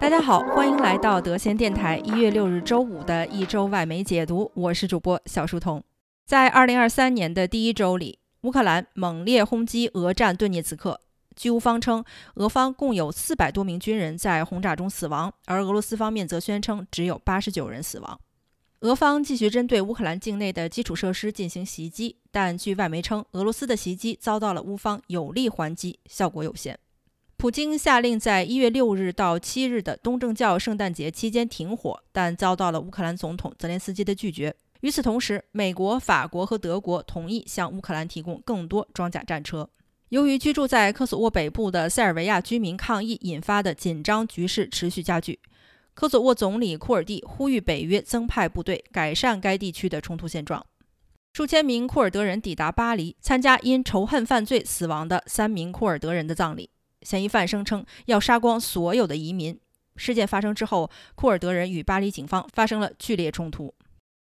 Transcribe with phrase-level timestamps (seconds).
[0.00, 5.84] 大家好，欢迎来到德贤电台一月六日周五的一周外媒解读，我是主播小书童。
[6.24, 10.98] 在二零二三年的第一周里，乌克兰猛烈轰击俄占顿涅茨克。
[11.36, 12.02] 据乌方称，
[12.36, 18.18] 俄方共有四百多名军人在轰炸中死亡，而俄罗斯方面则宣称只有八十九人死亡。
[18.80, 26.78] 俄方继续针对乌克兰境内的基础设施进行袭击，但据外媒称，俄罗斯的袭击遭到了乌方有力还击，效果有限。
[27.40, 34.54] 普京下令在一月六日到七日的东正教圣诞节期间停火，但遭到了乌克兰总统泽连斯基的拒绝。
[34.82, 39.66] 与此同时，美国、法国和德国同意向乌克兰提供更多装甲战车。
[40.10, 45.40] 由于居住在科索沃北部的塞尔维亚居民抗议引发的紧张局势持续加剧。
[45.94, 50.62] 科索沃总理库尔蒂呼吁北约增派部队，改善该地区的冲突现状。
[51.32, 56.68] 数千名库尔德人抵达巴黎，参加因仇恨犯罪死亡的三名库尔德人的葬礼。
[57.02, 59.58] 嫌疑犯声称要杀光所有的移民。
[59.96, 63.74] 事件发生之后，库尔德人与巴黎警方发生了剧烈冲突。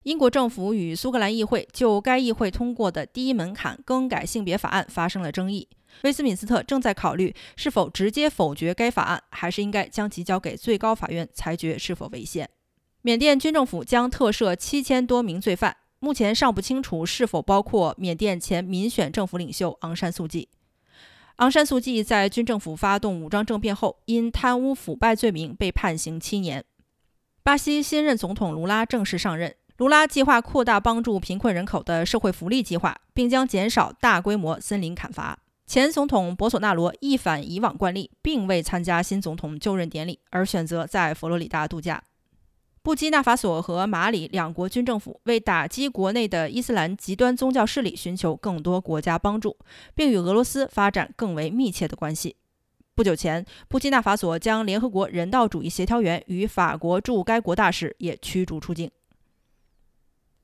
[0.04, 5.68] 英国政府与苏格兰议会就该议会通过的第一门槛更改性别法案发生了争议。
[6.04, 12.48] 威斯敏斯特正在考虑是否直接否决该法案，还是应该将其交给最高法院裁决是否违宪。
[13.02, 20.48] 缅甸军政府将特赦七千多名罪犯，目前尚不清楚是否包括缅甸前民选政府领袖昂山素季。
[21.38, 26.64] 昂山素季在军政府发动武装政变后，因贪污腐败罪名被判刑七年。
[27.44, 35.38] 巴西新任总统卢拉正式上任，卢拉计划扩大帮助贫困人口的社会福利计划，并将减少大规模森林砍伐。
[35.64, 42.02] 前总统博索纳罗一反以往惯例，并未参加新总统就任典礼，而选择在佛罗里达度假。
[42.88, 49.54] 布基纳法索和马里两国军政府为打击国内的伊斯兰极端宗教势力，寻求更多国家帮助，
[49.94, 52.36] 并与俄罗斯发展更为密切的关系。
[52.94, 58.90] 不久前，布基纳法索将联合国人道主义协调员与法国驻该国大使也驱逐出境。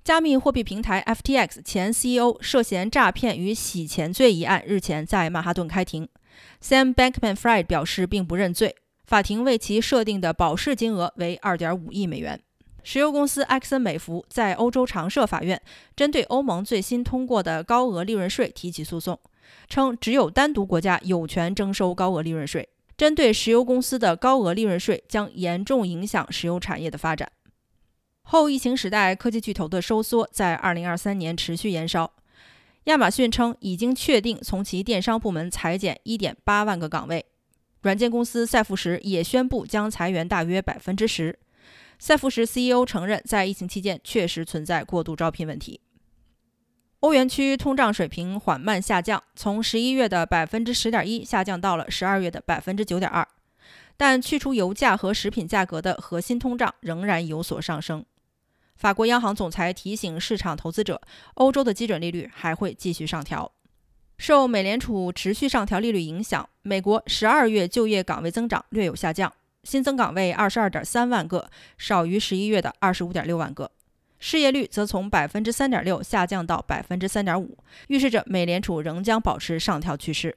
[0.05, 6.07] 加密货币平台 FTX 前 CEO 涉嫌诈骗与洗钱罪一案日前在曼哈顿开庭
[6.63, 8.77] ，Sam Bankman-Fried 表示并不认罪，
[9.07, 12.41] 法庭为其设定的保释金额为2.5亿美元。
[12.85, 15.61] 石油公司埃克森美孚在欧洲常设法院
[15.97, 19.19] 针对欧盟最新通过的高额利润税提起诉讼，
[19.69, 27.33] 称只有单独国家有权征收高额利润税，针对石油公司的高额利润税将严重影响石油产业的发展。
[28.23, 32.13] 后疫情时代科技巨头的收缩在2023年持续延烧。
[32.85, 37.25] 亚马逊称已经确定从其电商部门裁减1.8万个岗位。
[37.81, 41.35] 软件公司赛富时也宣布将裁员大约10%。
[41.99, 45.81] 赛富时 CEO 承认，在疫情期间确实存在过度招聘问题。
[47.01, 53.27] 欧元区通胀水平缓慢下降，从11月的10.1%下降到了12月的9.2%，
[53.97, 58.05] 但去除油价和食品价格的核心通胀仍然有所上升。
[58.77, 61.01] 法国央行总裁提醒市场投资者，
[61.35, 63.53] 欧洲的基准利率还会继续上调。
[64.17, 69.33] 受美联储持续上调利率影响，美国十二月就业岗位增长略有下降，
[69.65, 73.71] 新增岗位二十二点三万个，少于十一月的二十五点六万个。
[74.21, 77.59] 失业率则从百分之三点六下降到百分之三点五，
[77.89, 80.37] 预示着美联储仍将保持上调趋势。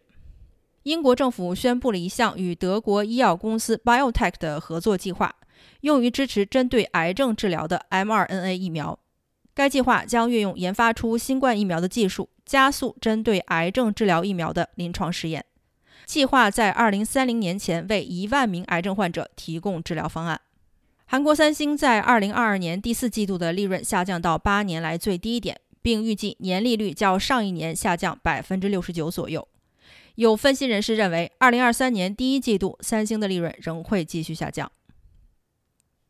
[0.83, 5.35] 英国政府宣布了一项与德国医药公司 BioTech 的合作计划。
[5.81, 8.97] 用于支持针对癌症治疗的 mRNA 疫苗。
[9.53, 15.43] 该计划将运用研发出新冠疫苗的技术，加速针对癌症治疗疫苗的临床试验。
[16.07, 20.39] 计划在2030年前为1万名癌症患者提供治疗方案。
[21.05, 29.45] 韩国三星在2022年第四季度的利润下降到八年来最低点，并预计年利率较上一年下降百分之六十九左右。
[30.15, 34.71] 有分析人士认为，2023年第一季度三星的利润仍会继续下降。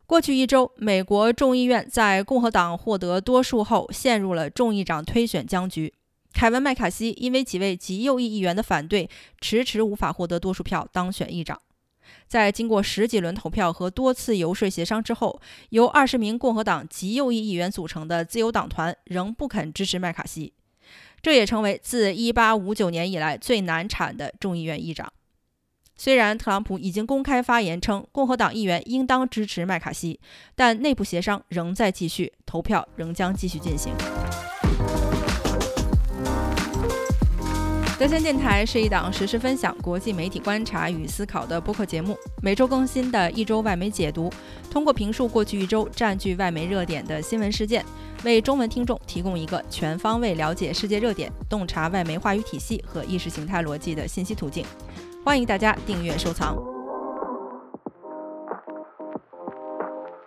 [0.06, 5.94] 过去一周，美国众议院在共和党获得多数后，陷入了众议长推选僵局。
[6.38, 9.10] 凯文·麦卡锡因为几位极右翼议员的反对，
[9.42, 11.60] 迟迟无法获得多数票当选议长。
[12.28, 20.54] 在经过十几轮投票和多次游说协商之后，由二十名共和党极右翼议员组成的自由党团仍不肯支持麦卡锡，
[21.24, 25.12] 这也成为自1859年以来最难产的众议院议长。
[25.96, 30.20] 虽然特朗普已经公开发言称共和党议员应当支持麦卡锡，
[30.54, 33.92] 但内部协商仍在继续，投票仍将继续进行。
[38.00, 44.32] 德先电台是一档实时分享国际媒体观察与思考的播客节目，每周更新的一周外媒解读，
[44.70, 47.84] 通过评述过去一周占据外媒热点的新闻事件，
[48.24, 54.64] 为中文听众提供一个全方位了解世界热点、洞察外媒话语体系和意识形态逻辑的信息途径。
[55.26, 56.56] 欢迎大家订阅收藏。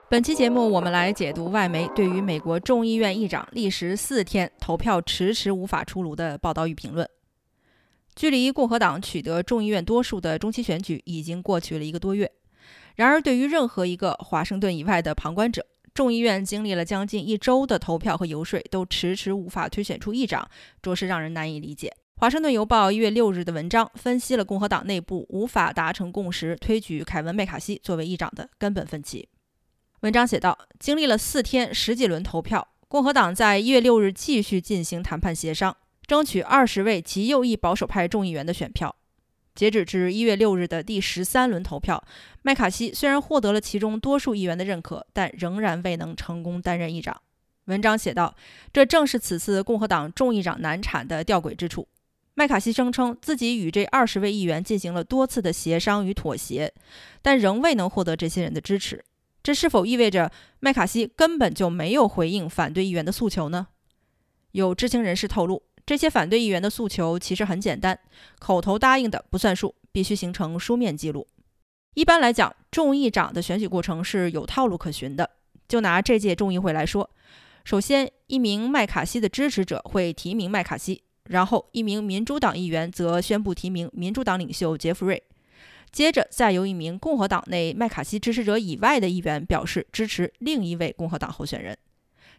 [0.08, 7.08] 本期节目，我们来解读外媒对于美国众议院议长历时四天投票迟迟无法出炉的报道与评论。
[8.20, 12.31] 距离共和党取得众议院多数的中期选举已经过去了一个多月，
[12.96, 15.64] 然而对于任何一个华盛顿以外的旁观者，
[15.94, 20.46] 众议院经历了将近一周的投票和游说，都迟迟无法推选出议长，
[20.82, 21.90] 着实让人难以理解。
[22.17, 29.31] 华盛顿邮报一月六日的文章分析了共和党内部无法达成共识推举凯文·麦卡锡作为议长的根本分歧。
[30.00, 35.75] 文章写道：“经历了四天十几轮投票，共和党在一月六日继续进行谈判协商，
[36.11, 38.97] 争取二十位极右翼保守派众议员的选票。
[39.55, 42.03] 截止至一月六日的第十三轮投票，
[42.43, 47.17] 麦卡锡虽然获得了其中多数议员的认可，但仍然未能成功担任议长。”
[47.67, 48.35] 文章写道
[48.75, 51.87] ：“这正是此次共和党众议长难产的吊诡之处。
[52.35, 56.75] 麦卡锡声称自己与这二十位议员进行了多次的协商与妥协，
[57.23, 59.05] 但仍未能获得这些人的支持。”
[59.45, 63.69] 这是否意味着麦卡锡根本就没有回应反对议员的诉求呢？
[64.53, 67.98] 有知情人士透露，这些反对议员的诉求其实很简单，
[68.38, 71.26] 口头答应的不算数，必须形成书面记录。
[71.94, 75.28] 一般来讲，众议长的选举过程是有套路可循的。
[75.66, 77.10] 就拿这届众议会来说，
[77.64, 85.20] 首先一名麦卡锡的支持者会提名麦卡锡，然后一名民主党议员则宣布提名民主党领袖杰弗瑞。
[85.90, 91.76] 接着，再由一名共和党内麦卡锡支持者以外的议员表示支持另一位共和党候选人。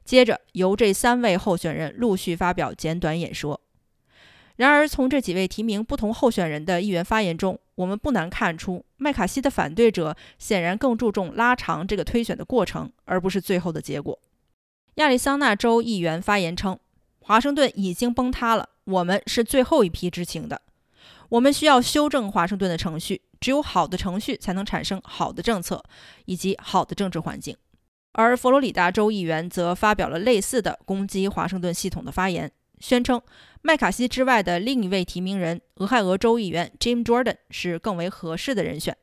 [0.04, 3.62] 接着，由这三位候选人陆续发表简短演说。
[4.58, 14.20] 然而，从这几位提名不同候选人的议员发言中，我们不难看出，麦卡锡的反对者显然更注重拉长这个推选的过程，而不是最后的结果。
[14.96, 16.78] 亚利桑那州议员发言称
[17.22, 20.62] ：“华盛顿已经崩塌了，我们是最后一批知情的。
[21.30, 25.84] 我们需要修正华盛顿的程序。”只有好的程序才能产生好的政策
[26.26, 27.58] 以及好的政治环境，
[28.14, 33.22] 而佛罗里达州议员则发表了类似的攻击华盛顿系统的发言，宣称
[33.62, 38.98] 麦卡锡之外的另一位提名人俄亥俄州议员 Jim Jordan 是更为合适的人选，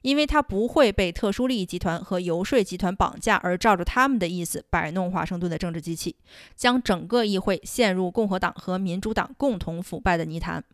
[0.00, 6.16] 因为他不会被特殊利益集团和游说集团绑架，而照着他们的意思摆弄华盛顿的政治机器，
[6.56, 10.64] 将整个议会陷入共和党和民主党共同腐败的泥潭。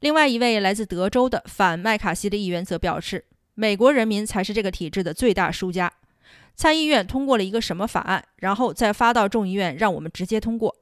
[0.00, 3.24] 另外一位来自德州的反麦卡锡的议员则表示，
[3.54, 5.90] 美国人民才是这个体制的最大输家。
[6.54, 10.76] 参议院通过了一个什么法案，然后再发到众议院让我们直接通过，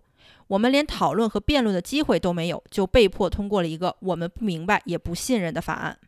[0.48, 5.98] 我们连讨论和辩论的机会都没有，就被迫通过了一个我们不明白也不信任的法案。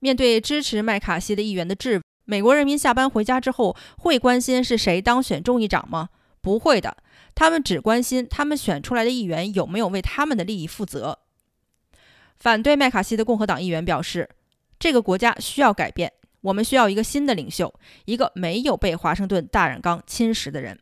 [0.00, 6.08] 面对支持麦卡锡的议员的质问，美国人民下班回家之后会关心是谁当选众议长吗？
[6.40, 6.96] 不会的，
[7.34, 11.20] 他们只关心他们选出来的议员有没有为他们的利益负责。
[12.36, 14.28] 反对麦卡锡的共和党议员表示
[14.78, 16.12] ：“这个国家需要改变，
[16.44, 17.72] 我们需要一个新的领袖，
[18.04, 20.78] 一个没有被华盛顿大染缸侵蚀的人。”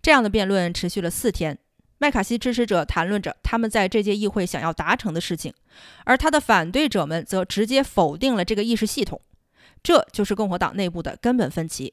[0.00, 1.58] 这样的辩论持续了四天。
[1.98, 5.52] 麦卡锡支持者谈论着他们在这届议会想要达成的事情，
[6.04, 9.20] 而他的反对者们则直接否定了这个议事系统。
[9.82, 11.92] 这就是共和党内部的根本分歧，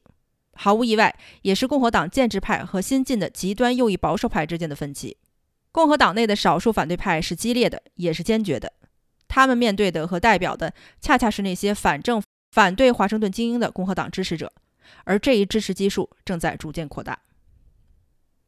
[0.54, 5.18] 毫无意外，也是共和党建制派和新晋的极端右翼保守派之间的分歧。
[5.72, 8.72] 共和党内的少数反对派是激烈的，也是坚决的。
[9.28, 12.22] 他们面对的和代表的，恰恰是那些反政、
[12.58, 14.52] 反对华盛顿精英的共和党支持者，
[15.04, 17.20] 而这一支持基数正在逐渐扩大。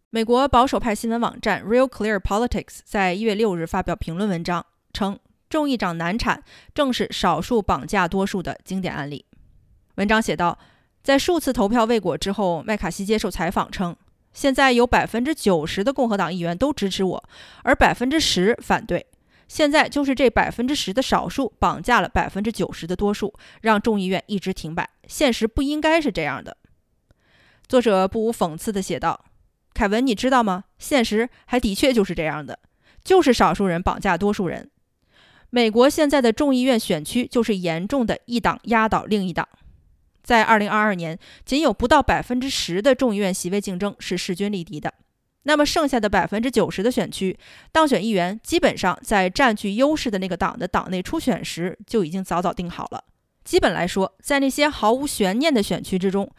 [0.10, 9.24] 美国保守派新闻网站 Real Clear Politics 在一月六日发表评论文章，称众议长难产正是少数绑架多数的经典案例。
[9.98, 10.58] 文章写道，
[11.04, 13.96] 在数次投票未果之后，麦卡锡接受采访称，
[14.34, 17.24] 现在有百分之九十的共和党议员都支持我，
[17.62, 19.06] 而百分之十反对。
[19.50, 24.88] 现在就是这百分之十的少数绑架了百分之九十的多数，让众议院一直停摆。
[25.08, 26.56] 现实不应该是这样的。
[27.68, 29.26] 作者不无讽刺地写道
[29.74, 30.66] ：“凯文，你知道吗？
[30.78, 32.60] 现实还的确就是这样的，
[33.04, 34.70] 就是少数人绑架多数人。
[35.50, 39.50] 美国现在的众议院选区就是严重的一党压倒另一党。
[40.22, 44.94] 在二零二二年，仅有不到百分之十的众议院席位竞争是势均力敌的。”
[45.44, 47.38] 那么剩下的百分之九十的选区，
[47.72, 53.06] 当选议员基本上在占据优势的那个党的党内初选时就已经早早定好了。
[53.46, 56.30] 基本来说，在那些毫无悬念的选区之中，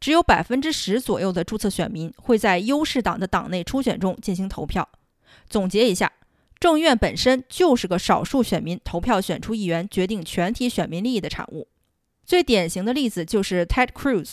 [0.00, 4.86] 只有百分之十左右的注册选民会在优势党的党内初选中进行投票。
[5.48, 6.12] 总结一下，
[6.60, 11.68] 众议院本身就是个少数选民投票选出议员，决定全体选民利益的产物。
[12.26, 14.32] 最典型的例子就是 Ted Cruz，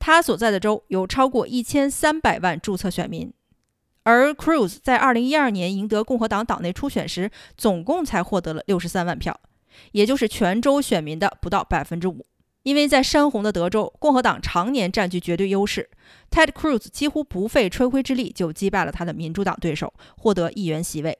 [0.00, 3.32] 他所在的州有超过一千三百万注册选民。
[4.04, 9.38] 而 Cruz 在2012年赢得共和党党内初选时，总共才获得了63万票，
[9.92, 12.24] 也就是全州选民的不到百分之五。
[12.64, 15.90] 因为在山洪的德州，共和党常年占据绝对优势
[16.30, 21.18] ，Ted Cruz 几乎不费吹灰之力就击败了他的民主党对手，获得议员席位。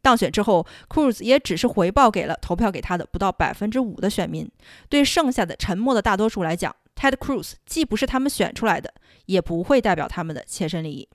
[0.00, 4.50] 当选之后，Cruz 也只是回报给了投票给他的不到百分之五的选民。
[4.88, 8.94] 对剩下的沉默的大多数来讲，Ted Cruz 既不是他们选出来的，
[9.26, 11.06] 也不会代表他们的切身利益。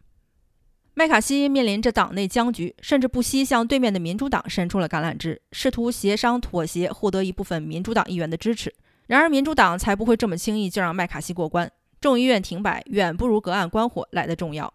[0.95, 8.71] 麦卡锡面临着党内僵局，甚至不惜向对面的民主党伸出了橄榄枝，试图协商妥协，获得一部分民主党议员的支持。
[9.07, 11.71] 然而，民主党才不会这么轻易就让麦卡锡过关。
[11.99, 14.71] 众议院停摆远不如隔岸观火来的重要。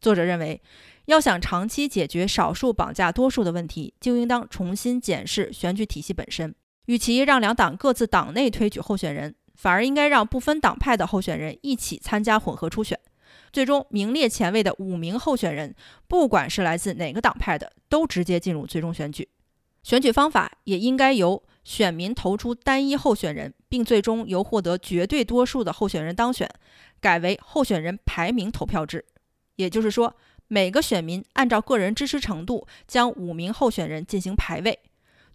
[0.00, 0.60] 作者认为，
[1.06, 6.54] 要想长期解决少数绑架多数的问题，就应当重新检视选举体系本身。
[6.84, 12.98] 与其让两党各自党内推举候选人，反而应该让不分党派的候选人一起参加混合初选。
[13.52, 15.74] 最终名列前茅的五名候选人，
[16.06, 19.28] 不管是来自哪个党派的，都直接进入最终选举。
[19.82, 26.48] 选举方法也应该由选民投出单一候选人，并最终由获得绝对多数的候选人当选，
[27.00, 29.04] 改为候选人排名投票制。
[29.56, 30.14] 也就是说，
[30.48, 34.78] 每个选民按照个人支持程度，将五名候选人进行排位，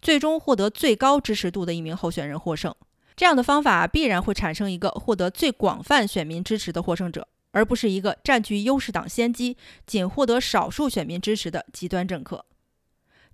[0.02, 2.74] 最终获得最高支持度的一名候选人获胜。
[3.16, 7.28] 这样的方法必然会产生一个获得最广泛选民支持的获胜者。
[7.56, 9.56] 而不是一个占据优势党先机、
[9.88, 12.46] 仅获得少数选民支持的极端政客，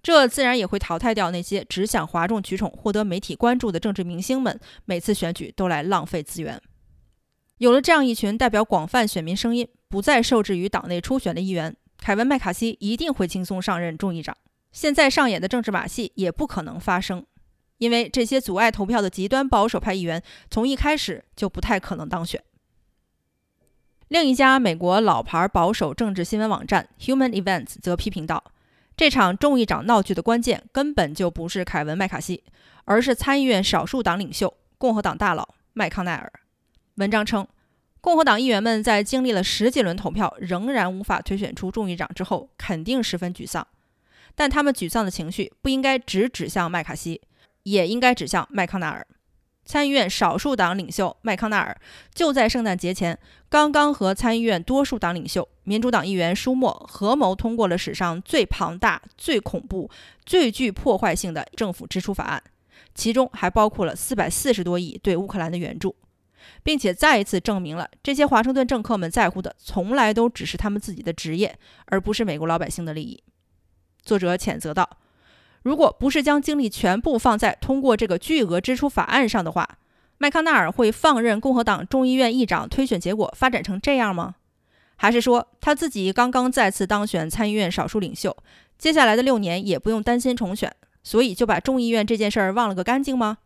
[0.03, 6.61] 这自然也会淘汰掉那些只想哗众取宠、获得媒体关注的政治明星们，每次选举都来浪费资源。
[7.57, 14.37] 有了这样一群代表广泛选民声音、不再受制于党内初选的议员，凯文·麦卡锡一定会轻松上任众议长。
[14.71, 17.25] 现在上演的政治马戏也不可能发生，
[17.79, 22.43] 因为这些阻碍投票的极端保守派议员从一开始就不太可能当选。
[24.11, 28.43] 另一家美国老牌保守政治新闻网站 Human Events 则批评道
[28.97, 32.43] ：“这场众议长闹剧的关键根本就不是凯文·麦卡锡，
[32.83, 36.29] 而是参议院少数党领袖、共和党大佬麦康奈尔。”
[36.95, 37.47] 文章称，
[38.01, 43.65] 共和党议员们在经历了十几轮投票仍然无法推选出众议长之后，肯定十分沮丧。
[44.35, 47.21] 但他们沮丧的情绪不应该只指向麦卡锡，
[47.63, 49.07] 也应该指向麦康奈尔。
[49.63, 51.79] 参议院少数党领袖麦康奈尔
[52.13, 59.89] 就在圣诞节前刚刚和参议院多数党领袖民主党议员舒默合谋通过了史上最庞大、最恐怖、
[60.25, 62.43] 最具破坏性的政府支出法案，
[62.95, 65.95] 其中还包括了四百四十多亿对乌克兰的援助，
[66.63, 73.23] 并且再一次证明了这些华盛顿政客们在乎的从来都只是他们自己的职业，而不是美国老百姓的利益。
[74.03, 74.97] 作者谴责道。
[75.63, 79.77] 如果不是将精力全部放在通过这个巨额支出法案上的话，
[80.17, 84.35] 麦康奈尔会放任共和党众议院议长推选结果发展成这样吗？
[84.95, 88.35] 还是说他自己刚刚再次当选参议院少数领袖，
[88.77, 90.71] 接下来的六年也不用担心重选，
[91.03, 93.39] 所以就把众议院这件事儿忘了个干净吗？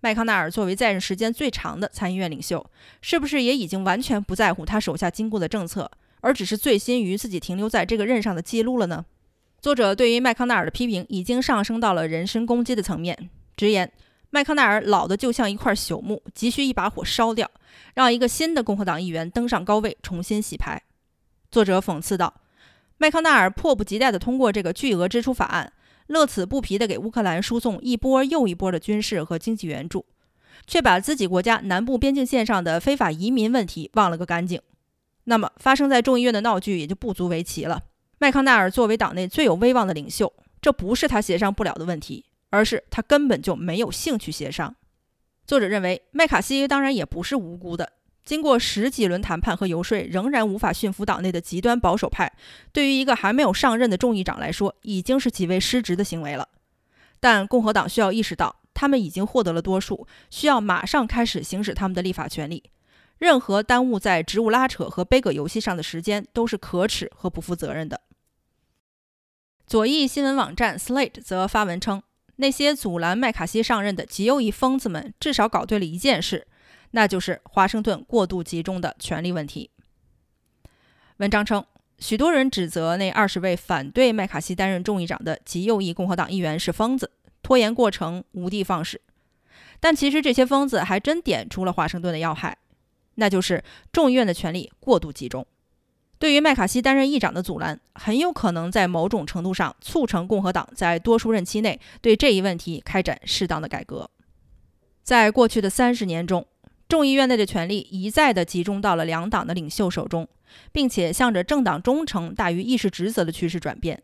[0.00, 2.64] 麦康奈尔作为在任时间最长的参议院领袖，
[3.02, 5.90] 是不是也已经完全不在乎他手下经过的政策，
[6.20, 9.04] 而只是醉心于自己停留在这个任上的记录了呢？
[9.60, 13.92] 作者对于麦康奈尔的批评已经上升到了人身攻击的层面，直言
[14.30, 17.50] 麦康奈尔老的就像一块朽木，急需一把火烧掉，
[17.94, 20.80] 让一个新的共和党议员登上高位，重新洗牌。
[21.50, 22.32] 作者讽刺道
[22.96, 25.70] ：“麦康奈尔迫不及待地通过这个巨额支出法案，
[26.06, 30.06] 乐此不疲地给乌克兰输送一波又一波的军事和经济援助，
[30.66, 34.58] 却把自己国家南部边境线上的非法移民问题忘了个干净。
[35.24, 37.82] 那么，发生在众议院的闹剧也就不足为奇了。”
[38.22, 44.76] 麦康奈尔作为党内最有威望的领袖，这不是他协商不了的问题，而是他根本就没有兴趣协商。
[45.46, 47.94] 作者认为，麦卡锡当然也不是无辜的。
[48.22, 52.30] 经过十几轮谈判和游说，仍然无法驯服党内的极端保守派，
[52.74, 56.46] 对于一个还没有上任的众议长来说，已经是极为失职的行为了。
[57.20, 62.64] 但共和党需要意识到，他们已经获得了多数，需要马上开始行使他们的立法权利。
[63.16, 67.98] 任何耽误在职务拉扯和杯葛游戏上的时间，都是可耻和不负责任的。
[69.70, 72.02] 左翼新闻网站 Slate 则发文称，
[72.34, 76.48] 那些阻拦麦卡锡上任的极右翼疯子们至少搞对了一件事，
[76.90, 79.70] 那就是华盛顿过度集中的权力问题。
[81.18, 81.64] 文章称，
[82.00, 89.00] 许多人指责那二十位反对麦卡锡担任众议长的极右翼共和党议员是疯子，拖延过程，无的放矢。
[89.78, 92.58] 但其实这些疯子还真点出了华盛顿的要害，
[93.14, 93.62] 那就是
[93.92, 95.46] 众议院的权力过度集中。
[96.20, 104.10] 对于麦卡锡担任议长的阻拦，很有可能在某种程度上促成共和党在多数任期内对这一问题开展适当的改革。
[105.02, 106.46] 在过去的三十年中，
[106.86, 110.28] 众议院内的权力一再地集中到了两党的领袖手中，
[110.72, 114.02] 并且向着政党忠诚大于议事职责的趋势转变。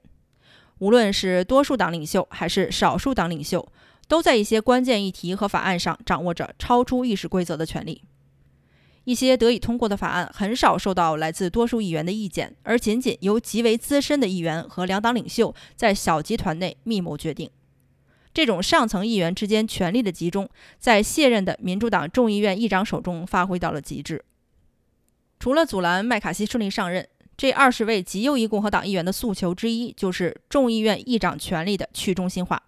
[0.79, 3.71] 无论是多数党领袖还是少数党领袖，
[4.09, 8.03] 都在一些关键议题和法案上掌握着超出议事规则的权利。
[9.07, 17.49] 一些得以通过的法案很少受到来自多数议员的意见，而仅仅由极为资深的议员和两党领袖在小集团内密谋决定。
[18.35, 20.49] 这种上层议员之间权力的集中，
[20.81, 24.25] 在卸任的民主党众议院议长手中发挥到了极致。
[25.39, 32.61] 除了阻拦麦卡锡顺利上任，这二十位极右翼共和党议员的诉求之一就是众议院议长权力的去中心化。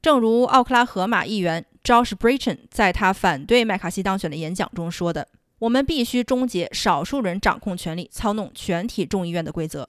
[0.00, 1.66] 正如奥克拉荷马议员。
[1.84, 5.28] Josh b r i c h e n 在他反对麦卡锡当选的演讲中说的
[5.60, 9.86] ：“我们必须终结少数人掌控权力、操弄全体众议院的规则。”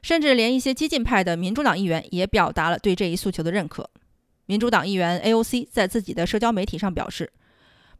[0.00, 3.90] 甚至连一些激进派的民主党议员也表达了对这一诉求的认可。
[4.46, 7.30] 民主党议员 AOC 在自己的社交媒体上表示：“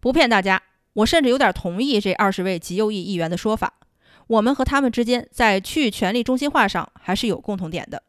[0.01, 0.63] 不骗大家，
[0.95, 3.75] 我甚至有点同意这二十位极右翼议员的说法。
[4.29, 8.03] 我们和他们之间在去权力中心化上还是有共同点的。”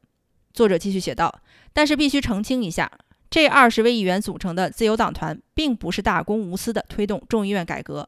[0.54, 1.42] 作者继续写道
[1.74, 2.90] ：“但是必须澄清一下。”
[3.32, 8.08] 这二十位议员组成的自由党团，并不是大公无私地推动众议院改革。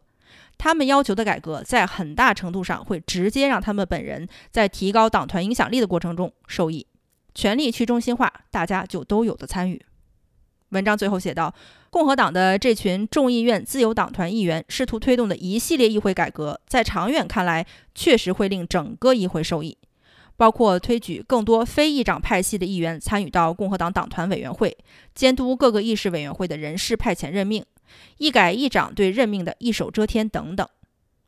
[0.58, 6.86] 他们要求的改革，在很大程度上会直接让他们本人在提高党团影响力的过程中受益。
[7.34, 9.82] 权力去中心化，大家就都有的参与。
[10.70, 11.56] 文章最后写道：
[11.90, 17.66] 共和党的这群众议院自由党团议员试图推动的一系列议会改革，在长远看来，
[17.96, 19.78] 确实会令整个议会受益。
[20.36, 24.78] 包括推举更多非议长派系的议员参与到共和党党团委员会，
[25.14, 27.64] 监督各个议事委员会的人事派遣任命，
[28.18, 30.68] 一改议长对任命的一手遮天等等。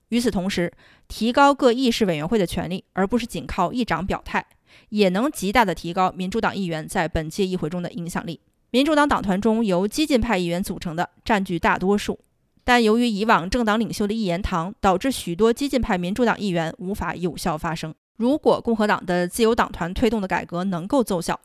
[0.09, 0.71] 与此同时，
[1.07, 4.45] 提高各议事委员会的权力，而不是仅靠议长表态，
[4.89, 8.39] 也能极大的提高民主党议员在本届议会中的影响力。
[8.71, 12.19] 民主党党团中由激进派议员组成的占据大多数，
[12.63, 17.93] 但由于以往政党领袖的一言堂，导致许多激进派民主党议员无法有效发声。
[18.17, 21.39] 如果共和党的自由党团推动的改革能够奏效，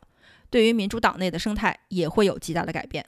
[0.49, 3.05] 对于民主党内的生态也会有极大的改变。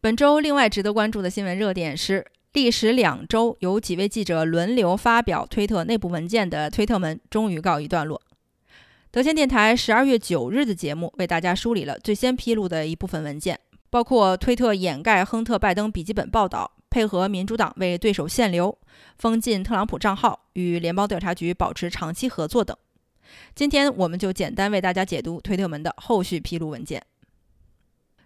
[0.00, 8.20] 本周另外值得关注的新闻热点是，历时两周由几位记者轮流发表推特内部文件的推特门终于告一段落。
[9.10, 13.60] 德县电台十二月九日的节目为大家梳理了最先披露的一部分文件，
[13.90, 16.72] 包括推特掩盖亨特·拜登笔记本报道。
[16.92, 18.76] 配合民主党为对手限流、
[19.16, 22.76] 封禁特朗普账号、与联邦调查局保持长期合作等，
[23.54, 27.02] 今天我们就简单为大家解读推特门的后续披露文件。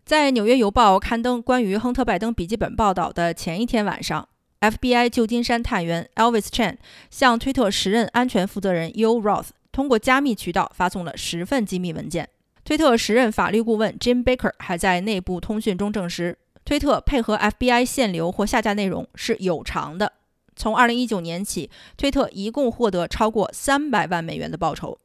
[0.05, 4.29] 在《纽约邮报》刊登关于亨特·拜登笔记本报道的前一天晚上
[4.61, 6.77] ，FBI 旧金山探员 Elvis Chen
[7.09, 12.29] 向推特时任安全负责人 U Roth 通过加密渠道发送了十份机密文件。
[12.65, 16.37] 推特时任法律顾问 Jim Baker 还在内部通讯中证实。
[16.67, 20.15] 推特配合 FBI 限流或下架内容是有偿的。
[20.57, 24.99] 从2019年起，推特一共获得超过300万美元的报酬。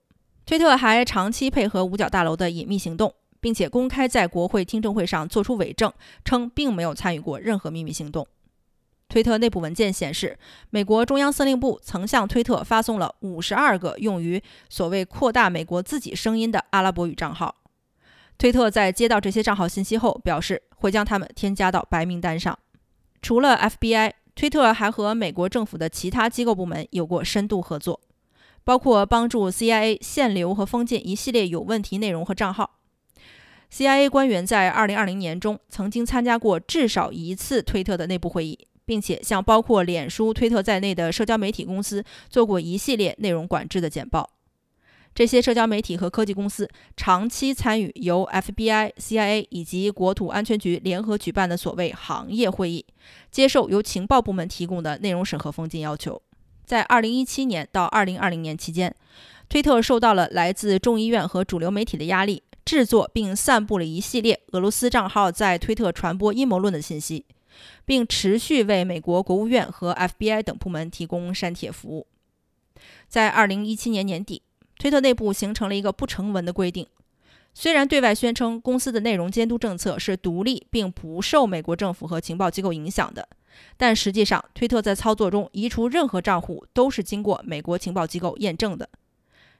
[0.44, 5.94] 推特还长期配合五角大楼的隐秘行动，并且公开在国会听证会上作出伪证，
[6.26, 8.28] 称并没有参与过任何秘密行动。
[9.08, 10.40] 推特内部文件显示，
[10.72, 17.58] 美国中央司令部曾向推特发送了52个用于所谓扩大美国自己声音的阿拉伯语账号。
[18.42, 22.58] 推特在接到这些账号信息后，表示会将他们添加到白名单上。
[23.22, 28.02] 除了 FBI，推特还和美国政府的其他机构部门有过深度合作，
[28.64, 32.80] 包括帮助 CIA 限流和封禁一系列有问题内容和账号。
[33.72, 44.28] CIA 官员在2020年中曾经参加过至少一次推特的内部会议，并且向包括脸书、推特在内的社交媒体公司做过一系列内容管制的简报。
[45.14, 52.86] 这些社交媒体和科技公司长期参与由 FBI、CIA 以及国土安全局联合举办的所谓行业会议，
[53.30, 56.22] 接受由情报部门提供的内容审核封禁要求。
[56.64, 58.96] 在2017年到2020年期间，
[59.50, 67.26] 推特受到了来自众议院和主流媒体的压力，制作并散布了一系列俄罗斯账号在推特传播阴谋论的信息，
[67.84, 72.08] 并持续为美国国务院和 FBI 等部门提供删帖服务。
[73.10, 74.44] 在2017年年底。
[74.82, 76.88] 推特内部形成了一个不成文的规定：
[77.54, 83.30] 虽然对外宣称公司的内容监督政策是独立并不受美国政府和情报机构影响的，
[83.78, 88.90] 但实际上，推特在操作中移除任何账户都是经过美国情报机构验证的。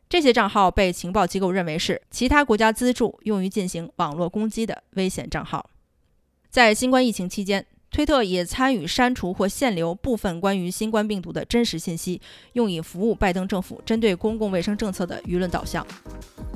[0.10, 5.70] 这些账号被情报机构认为是其他国家资助、用于进行网络攻击的危险账号。
[6.50, 12.22] 在新冠疫情期间，推特也参与删除或限流部分关于新冠病毒的真实信息，
[12.54, 15.86] 用以服务拜登政府针对公共卫生政策的舆论导向。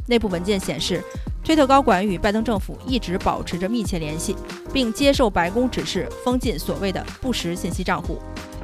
[0.08, 1.04] 内部文件显示，
[1.44, 4.34] 推特高管与拜登政府一直保持着密切联系，
[4.74, 8.18] 并接受白宫指示封禁所谓的不实信息账户，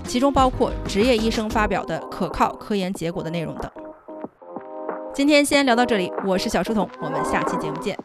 [0.07, 3.69] 其中包括职业医生发表的可靠科研结果的内容等。
[5.13, 7.97] 今天先聊到这里，我是小书童，我们下期节目见。